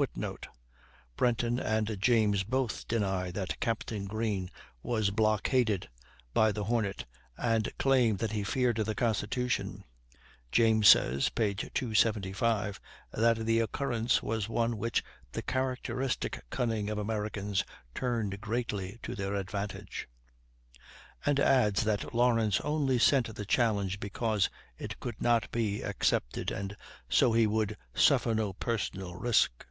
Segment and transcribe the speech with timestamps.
[0.00, 0.48] [Footnote:
[1.16, 4.50] Brenton and James both deny that Captain Greene
[4.82, 5.90] was blockaded
[6.32, 7.04] by the Hornet,
[7.36, 9.84] and claim that he feared the Constitution.
[10.50, 11.54] James says (p.
[11.54, 12.80] 275)
[13.12, 17.62] that the occurrence was one which "the characteristic cunning of Americans
[17.94, 20.08] turned greatly to their advantage";
[21.26, 24.48] and adds that Lawrence only sent the challenge because
[24.78, 26.74] "it could not be accepted," and
[27.10, 29.66] so he would "suffer no personal risk."